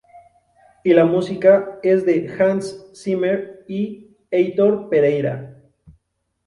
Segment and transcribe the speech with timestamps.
[0.83, 5.61] Y la música es de Hans Zimmer y Heitor Pereira.